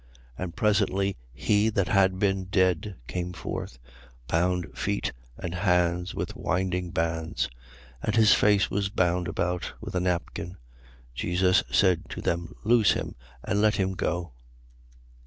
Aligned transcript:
11:44. 0.39 0.43
And 0.45 0.55
presently 0.55 1.17
he 1.31 1.69
that 1.69 1.87
had 1.87 2.17
been 2.17 2.45
dead 2.45 2.95
came 3.05 3.33
forth, 3.33 3.77
bound 4.27 4.75
feet 4.75 5.11
and 5.37 5.53
hands 5.53 6.15
with 6.15 6.35
winding 6.35 6.89
bands. 6.89 7.51
And 8.01 8.15
his 8.15 8.33
face 8.33 8.71
was 8.71 8.89
bound 8.89 9.27
about 9.27 9.73
with 9.79 9.93
a 9.93 9.99
napkin. 9.99 10.57
Jesus 11.13 11.63
said 11.71 12.09
to 12.09 12.19
them: 12.21 12.55
Loose 12.63 12.93
him 12.93 13.13
and 13.43 13.61
let 13.61 13.75
him 13.75 13.91
go. 13.93 14.31